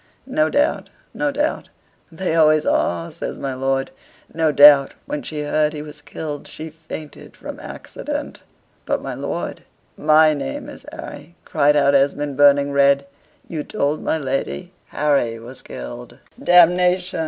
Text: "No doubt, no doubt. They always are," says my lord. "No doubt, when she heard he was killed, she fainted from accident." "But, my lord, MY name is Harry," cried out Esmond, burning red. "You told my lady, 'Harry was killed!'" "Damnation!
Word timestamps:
"No 0.25 0.49
doubt, 0.49 0.89
no 1.13 1.29
doubt. 1.29 1.69
They 2.11 2.33
always 2.33 2.65
are," 2.65 3.11
says 3.11 3.37
my 3.37 3.53
lord. 3.53 3.91
"No 4.33 4.51
doubt, 4.51 4.95
when 5.05 5.21
she 5.21 5.43
heard 5.43 5.73
he 5.73 5.83
was 5.83 6.01
killed, 6.01 6.47
she 6.47 6.71
fainted 6.71 7.37
from 7.37 7.59
accident." 7.59 8.41
"But, 8.87 9.03
my 9.03 9.13
lord, 9.13 9.61
MY 9.95 10.33
name 10.33 10.67
is 10.69 10.87
Harry," 10.91 11.35
cried 11.45 11.75
out 11.75 11.93
Esmond, 11.93 12.35
burning 12.35 12.71
red. 12.71 13.05
"You 13.47 13.63
told 13.63 14.01
my 14.03 14.17
lady, 14.17 14.73
'Harry 14.87 15.37
was 15.37 15.61
killed!'" 15.61 16.17
"Damnation! 16.43 17.19